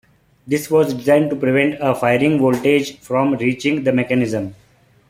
This 0.47 0.71
was 0.71 0.95
designed 0.95 1.29
to 1.29 1.35
prevent 1.35 1.77
a 1.79 1.93
firing 1.93 2.39
voltage 2.39 2.97
from 3.01 3.35
reaching 3.35 3.83
the 3.83 3.93
mechanism. 3.93 4.55